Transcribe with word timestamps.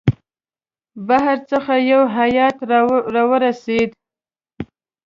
بهر 1.07 1.37
څخه 1.51 1.73
یو 1.91 2.03
هیئات 2.17 2.57
را 3.15 3.23
ورسېد. 3.29 3.89